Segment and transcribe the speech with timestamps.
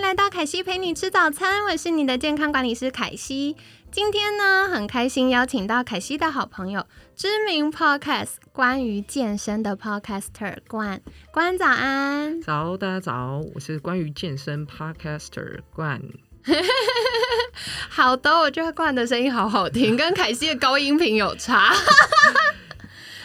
[0.00, 3.56] 来到凯西陪你吃早餐，我是你的健康管理师凯西。
[3.90, 11.02] 今天呢，很开心邀请到凯西的好朋友，知名 Podcast 关于健身的 Podcaster 冠
[11.32, 12.40] 冠早安。
[12.40, 16.00] 早，大家早，我是关于健身 Podcaster 冠。
[17.90, 21.74] 好的，我觉得冠的声音好好听，跟凯西的高音频有差。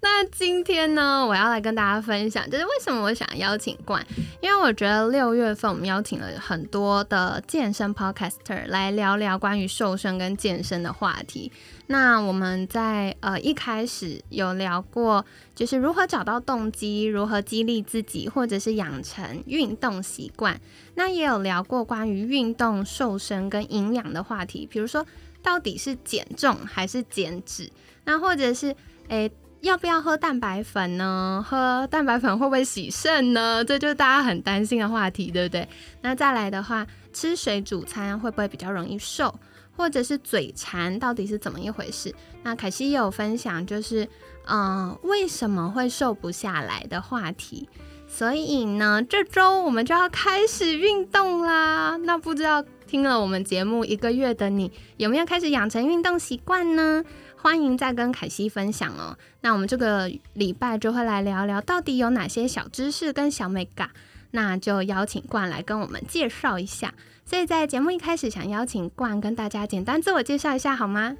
[0.00, 4.06] 那今天呢，我要来跟大家分享，就是为什么我想邀请冠，
[4.40, 11.50] 因为我觉得六月份我们邀请了很多的健身 podcaster 来聊聊关于瘦身跟健身的话题。
[11.88, 15.24] 那我们在呃一开始有聊过，
[15.56, 20.60] 就是如何找到动机，如何激励自己，或者是养成运动习惯。
[20.94, 25.04] 那也有聊过关于运动、瘦身跟营养的话题，比如说
[25.42, 27.68] 到底是减重还是减脂，
[28.04, 28.76] 那或者是
[29.08, 29.28] 诶。
[29.60, 31.44] 要不要喝蛋白粉呢？
[31.46, 33.64] 喝蛋白粉会不会洗肾呢？
[33.64, 35.68] 这就是大家很担心的话题，对不对？
[36.02, 39.34] 那再来的话，吃水煮餐会不会比较容易瘦？
[39.76, 42.12] 或者是嘴馋到底是怎么一回事？
[42.42, 44.08] 那凯西也有分享，就是
[44.46, 47.68] 嗯，为什么会瘦不下来的话题。
[48.08, 51.96] 所以呢，这周我们就要开始运动啦。
[51.98, 57.04] 那不知道听了我们节目一个月的你，有没有开始养成运动习惯呢？
[57.40, 59.16] 欢迎再跟凯西分享哦。
[59.40, 63.90] 那我们这个礼拜就会来聊聊，到底有哪些小知识跟小美感。
[64.30, 66.92] 那就邀请冠来跟我们介绍一下。
[67.24, 71.16] 所以在节目一开始，想邀请冠跟大家简单自我介绍一下，好吗？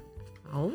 [0.51, 0.69] 好，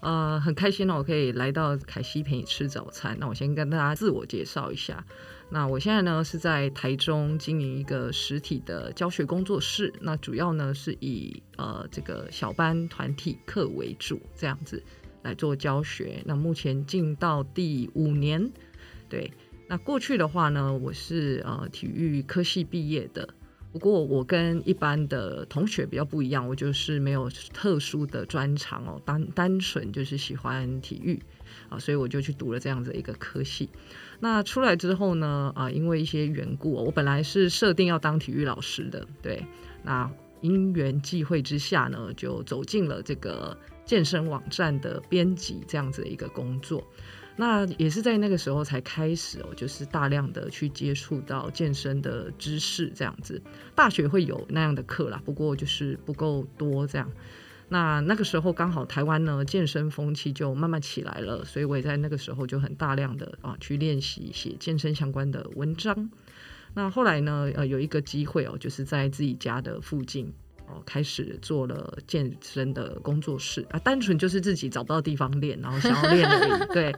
[0.00, 3.16] 呃，很开心呢，我可以来到凯西陪你吃早餐。
[3.20, 5.04] 那我先跟大家自我介绍一下。
[5.50, 14.82] 那我现在呢是在台中经营一个实体的教学工作室，那主要呢是以呃这个小班团体课为主，这样子
[15.22, 16.22] 来做教学。
[16.24, 18.50] 那目前进到第五年，
[19.08, 19.30] 对。
[19.68, 23.28] 那过去的话呢，我是呃体育科系毕业的，
[23.72, 31.20] 不过我跟一般的同学比较不一样，我就是没有特殊的专长哦，单单纯就是喜欢体育
[31.68, 33.68] 啊，所以我就去读了这样子一个科系。
[34.18, 35.52] 那出来之后呢？
[35.54, 39.44] 啊，因为一些缘故，我本来是设定要当体育老师的，对。
[39.82, 40.10] 那
[40.42, 43.56] 因缘际会之下呢，就走进了这个
[43.90, 46.80] 健身网站的编辑这样子的一个工作。
[47.34, 53.42] 那也是在那个时候才开始哦，就是大量的去接触到健身的知识这样子。
[53.74, 57.10] 大学会有那样的课啦，不过就是不够多这样。
[57.68, 66.10] 那那个时候刚好台湾呢健身风气就慢慢起来了，所以我也在那个时候就很大量的啊去练习写健身相关的文章。
[66.74, 70.32] 那后来呢呃有一个机会哦，就是在自己家的附近
[70.70, 76.66] 哦开始做了健身的工作室啊，单纯就是自己找不到地方练，然后想要练而已。
[76.72, 76.94] 对，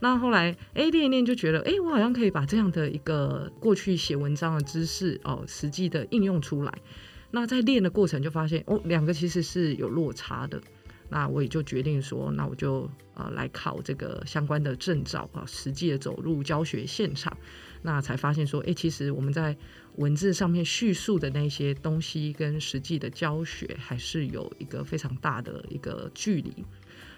[0.00, 6.72] 那后来哎练一练就觉得哎我好像可以把这样的一个过去写文章的知识哦实际的应用出来。
[7.30, 10.60] 那在练的过程就发现哦，两个其实是有落差的。
[11.08, 17.36] 那我也就决定说，那我就呃来考这个相关的证照啊，实际的走入教学现场，
[17.82, 19.56] 那才发现说，哎，其实我们在
[19.96, 26.64] 文字上面叙述的那些东西跟实际的教学还是有一个非常大的一个距离。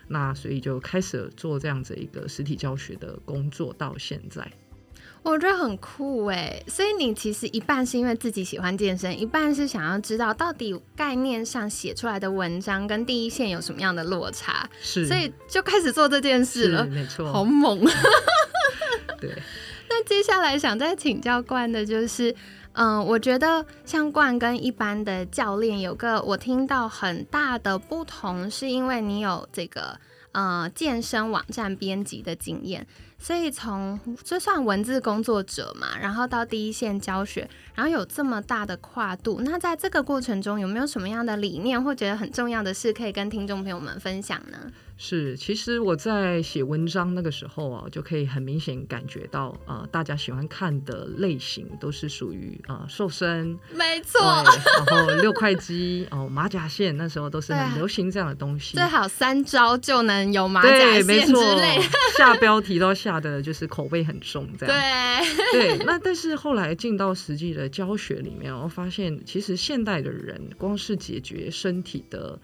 [0.09, 4.51] 那所以就开始做这样子一个实体教学的工作，到现在。
[5.29, 17.85] 我觉得很酷哎，所以你其实一半是因为自己喜欢健身，一半是想要知道到底概念上写出来的文章跟第一线有什么样的落差，是，所以就开始做这件事了，没错，好猛。
[19.21, 19.31] 对，
[19.91, 22.33] 那接下来想再请教冠的就是，
[22.75, 29.99] 嗯，我觉得像冠跟一般的教练有个我听到很大的不同，是因为你有这个
[30.37, 32.87] 呃健身网站编辑的经验。
[33.19, 44.71] 所以从就算文字工作者嘛，然后到第一线教学，然后有这么大的跨度，那在这个过程中有没有什么样的理念或觉得很重要的事可以跟听众朋友们分享呢？
[44.97, 61.79] 是，其实我在写文章那个时候啊，就可以很明显感觉到，呃，大家喜欢看的类型都是属于呃瘦身，没错，然后六块肌哦，马甲线那时候都是很流行这样的东西，最好三招就能能有马甲线之类，
[62.17, 64.75] 下标题都下的就是口味很重，这样
[65.53, 65.85] 对对。
[65.85, 72.39] 那但是后来进到实际的教学里面，我发现其实现代的人光是解决身体的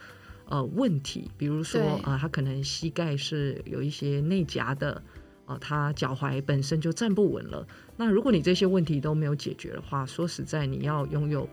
[0.52, 5.02] 呃问题，比如说啊，他可能膝盖是有一些内夹的。
[5.44, 7.66] 呃，他脚踝本身就站不稳了。
[7.96, 11.48] 那如果你这些问题都没有解决的话，说实在，你要拥有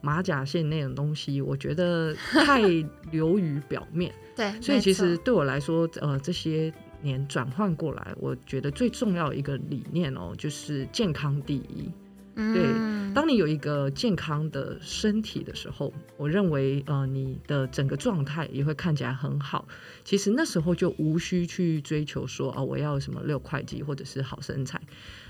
[0.00, 2.62] 马甲线那种东西，我觉得太
[3.10, 4.10] 流于表面。
[4.34, 6.72] 对，所以其实对我来说，呃，这些
[7.02, 11.92] 年转换过来，我觉得最重要一个理念哦，就是健康第一。
[12.36, 19.66] 对，当你有一个健康的身体的时候，我认为呃，你的整个状态也会看起来很好。
[20.04, 24.78] 其实那时候就无需去追求说啊，我要什么六块肌或者是好身材。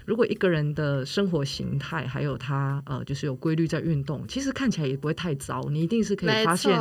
[0.04, 5.62] 如果一个人的生活形态还有他呃，就是有规律在运动，其实看起来也不会太糟。
[5.70, 6.76] 你一定是可以发现，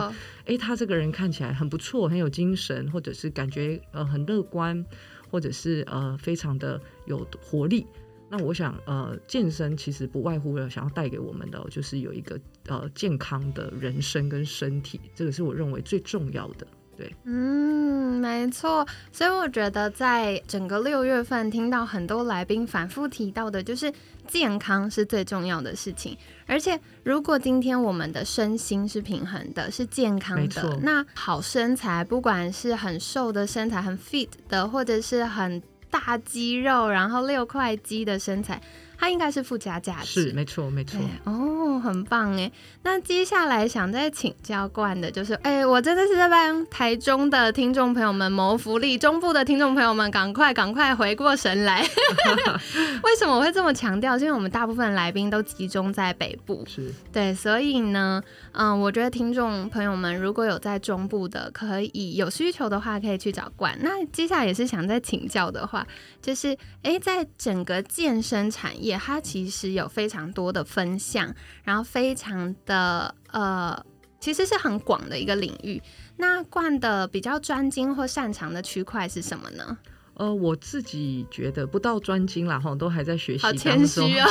[0.46, 4.84] 哎，他这个人看起来很不错，很有精神，或者是感觉呃很乐观，
[5.30, 7.86] 或者是呃非常的有活力。
[8.30, 16.66] 那我想，呃，健身其实不外乎了，想要带给我们的就是有一个呃健康的人生跟身体，这个是我认为最重要的。
[16.98, 18.88] 对，嗯，没错。
[19.12, 23.94] 所以我觉得，在整个六月份，听到很多来宾反复提到的，就是
[24.28, 26.18] 健康是最重要的事情。
[26.48, 35.62] 而且，如果今天我们的身心是平衡的，是健康的，那好身材，不管是很瘦的身材，很 fit 的，或者是很。
[35.90, 38.62] 大肌肉，然后六块肌的身材。
[38.98, 42.52] 它应该是附加价值，是没错没错哦，很棒哎。
[42.84, 51.86] 那接下来想再请教冠的，就是哎，我真的是在帮台中的听众朋友们谋福利，中部的听众朋友们赶快赶快回过神来。
[53.04, 54.18] 为什么我会这么强调？
[54.18, 63.78] 是因为我们大部分来宾都集中在北部，是对，所以呢，嗯，我觉得听众朋友们如果有在中部的，可以有需求的话，可以去找冠。
[63.82, 65.86] 那接下来也是想再请教的话，
[66.22, 68.85] 就是哎，在整个健身产业。
[68.86, 71.34] 也，它其实有非常多的分项，
[71.64, 73.86] 然后非常的呃，
[74.20, 75.82] 其实是很广的一个领域。
[76.18, 79.78] 那冠的比较专精或擅长的区块是什么呢？
[80.14, 83.44] 呃，我自己觉得不到专精啦，哈，都还在学习。
[83.44, 84.26] 好谦虚哦，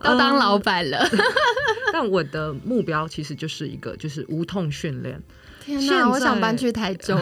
[0.02, 1.08] 都当老板了。
[1.92, 5.22] 但我的目标其实就是一个，就是无痛训练。
[5.64, 7.18] 天哪，我想搬去台中。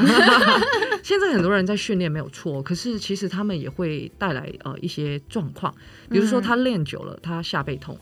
[1.03, 5.75] 现在很多人在训练没有错，可是其实他们也会带来呃一些状况，
[6.09, 7.99] 比如说他练久了，他下背痛，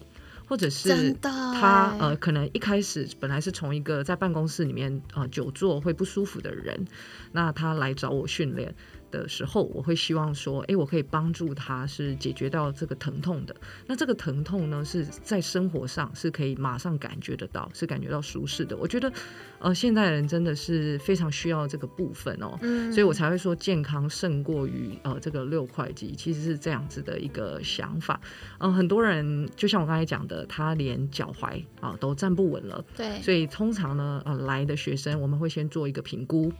[0.46, 6.86] 或者是他呃可能一开始本来是从一个在办公室里面呃久坐会不舒服的人，
[7.32, 8.74] 那他来找我训练。
[9.10, 13.54] 的时候，我会希望说，哎，我可以帮助他，是解决到这个疼痛的。
[13.86, 18.76] 那这个疼痛呢，是在生活上是可以马上感觉得到，是感觉到舒适的。
[18.76, 19.12] 我觉得，
[19.58, 22.58] 呃，现代人真的是非常需要这个部分哦，
[22.92, 28.20] 所以我才会说健康胜过于呃这个六块肌，其实是这样子的一个想法。
[28.58, 36.52] 嗯，很多人就像我刚才讲的，他连脚踝啊都站不稳了，对，所以通常呢，呃，来的学生我们会先做一个评估。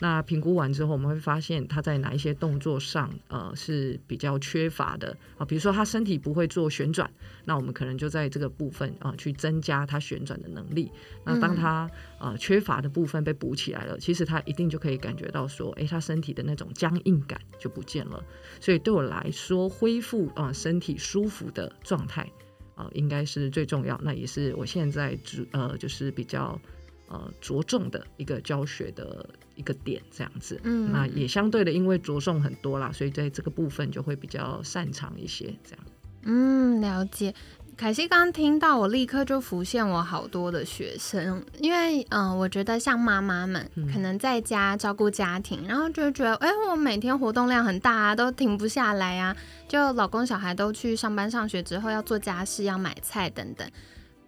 [0.00, 5.44] 那评估完之后，我们会发现他在哪一些动作上，呃，是比较缺乏的啊。
[5.44, 7.10] 比如说他身体不会做旋转，
[7.44, 10.90] 那我们可能就在这个部分啊，去增加他旋转的能力。
[11.24, 11.90] 那当他
[12.20, 18.22] 呃缺乏的部分被补起来了，其实他一定就可以感觉到说，哎，他身体的那种僵硬感就不见了。
[18.60, 22.30] 所以对我来说，恢复啊身体舒服的状态
[22.76, 24.00] 啊，应该是最重要。
[24.04, 26.56] 那也是我现在主呃，就是比较。
[27.08, 35.84] 呃，着重的一个教学的一个点，这样子，嗯，那也相对的，因为着重很多啦，所以在这个部分就会比较擅长一些，这样。
[36.24, 37.34] 嗯，了解。
[37.78, 49.34] 凯西刚刚听到，我立刻就浮现我好多的学生，因为嗯，我觉得像妈妈们可能在家照顾家庭，然后就觉得，哎，我每天活动量很大啊，都停不下来啊，
[49.66, 53.66] 就老公小孩都去上班上学之后，要做家事，要买菜等等，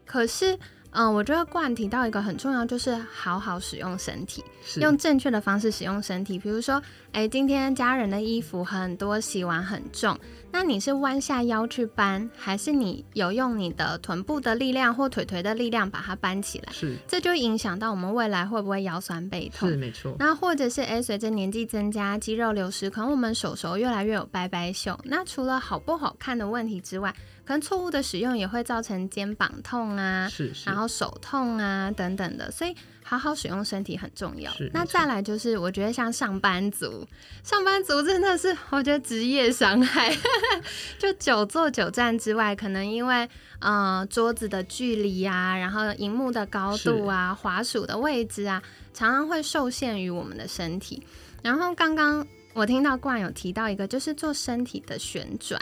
[0.07, 0.59] 可是。
[0.93, 4.45] 嗯，我觉得冠提到一个很重要，就是好好使用身体，
[4.81, 6.39] 用正确的方式使用身体。
[6.39, 6.83] 比如说，
[7.13, 10.19] 哎，今天家人的衣服很多，洗完很重，
[10.51, 16.73] 那你是弯下腰去搬，还是你有用你的臀部的力量或腿腿的力量把它搬起来？
[16.73, 19.69] 是，这就影响到我们未来会不会腰酸背痛？
[19.69, 20.17] 是，没错。
[20.19, 24.99] 那或者是哎，随着年纪增加，肌肉流失，可能我们手手越来越有掰掰袖。
[25.05, 27.15] 那除了好不好看的问题之外，
[27.51, 34.53] 可能错误的使用也会造成肩膀痛啊，是是，然后手痛啊等等的，所以好好使用身体很重要。
[34.73, 37.05] 那再来就是，我觉得像上班族，
[37.43, 40.17] 上班族真的是我觉得职业伤害，
[40.97, 43.29] 就久坐久站之外，可能因为
[43.59, 48.63] 呃桌子的距离啊，然后荧幕的高度啊，滑鼠的位置啊，
[48.95, 51.03] 常常会受限于我们的身体。
[51.43, 55.61] 然后刚刚我听到冠有提到一个，就是做身体的旋转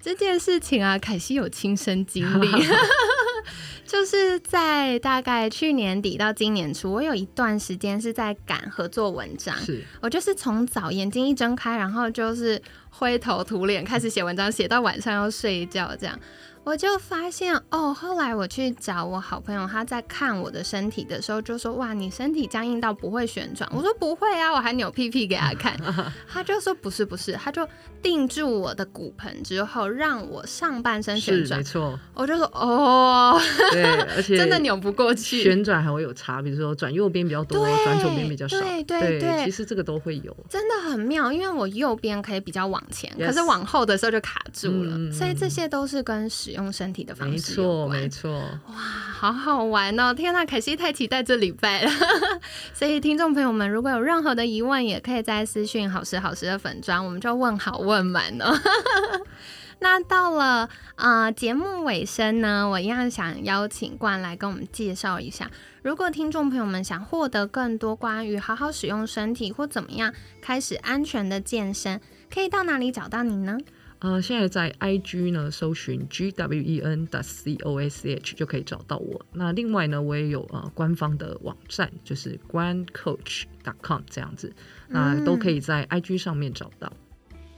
[0.00, 2.48] 这件事情啊，凯西有亲身经历。
[3.86, 16.16] 就是在大概去年底到今年初，我有一段时间是在赶合作文章，是我就是从早眼睛一睁开，然后就是灰头土脸开始写文章，写到晚上要睡觉这样。
[16.62, 25.74] 我就发现哦，后来我去找我好朋友，他在看我的身体的时候就说：“哇，你身体僵硬到不会旋转。”我说：“不会啊，我还扭屁屁给他看。
[26.28, 27.66] ”他就说：“不是，不是。”他就
[28.02, 31.58] 定住我的骨盆之后，让我上半身旋转。
[31.58, 31.98] 没错。
[32.14, 33.40] 我就说：“哦，
[33.72, 35.42] 对， 而且真的扭不过去。
[35.42, 38.60] 旋转还会有差，比如说转右边比较多，转左边比较少。
[38.60, 41.32] 对对对，其实这个都会有，真的很妙。
[41.32, 45.10] 因为我右边可以比较往前，可是往后的时候就卡住了。
[45.10, 47.32] 所以这些都是跟使用身体的方式。
[47.32, 48.32] 没错，没错，
[48.66, 50.12] 哇，好好玩哦！
[50.12, 51.90] 天呐，凯西太期待这礼拜了。
[52.74, 58.52] 所以听众朋友们，如果有任何的疑问，也可以在私讯好时好时的粉砖，我们就问好问满哦。
[59.82, 65.50] 那到了啊节目尾声呢，我一样想邀请冠来跟我们介绍一下，
[65.82, 70.12] 如果听众朋友们想获得更多关于好好使用身体或怎么样
[70.42, 71.98] 开始安全的健身，
[72.30, 73.56] 可以到哪里找到你呢？
[74.00, 79.26] 呃，现在在 IG 呢，搜寻 G W E N 的 C O S H 就可以找到我。
[79.32, 84.50] 那另外呢，我也有呃官方的网站，就是 GrandCoach.com 这样子，
[84.88, 86.90] 那都可以在 IG 上面找到。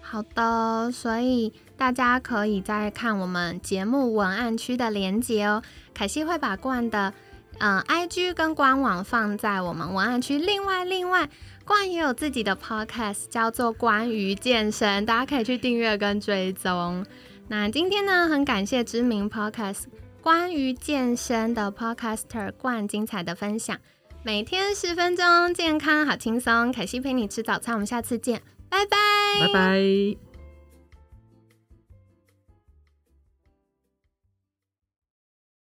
[0.01, 5.63] 好的，所以大家可以再看我们节目文案区的连接哦。
[5.95, 7.15] 凯西会把冠的
[7.59, 10.41] 嗯 IG 跟官网放在我们文案区。
[10.41, 11.31] 另外，另外。
[11.65, 17.05] 冠也有自己的 podcast，叫做《关于健身》，大家可以去订阅跟追踪。
[17.49, 19.75] 那今天呢，很感谢知名 podcast
[20.21, 23.79] 《关于健身》的 podcaster 冠精彩的分享。
[24.23, 26.73] 每天十分钟，健康好轻松。
[26.73, 28.97] 凯西陪你吃早餐，我们下次见，拜拜，
[29.47, 30.32] 拜拜。